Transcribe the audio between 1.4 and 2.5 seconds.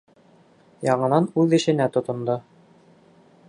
үҙ эшенә тотондо.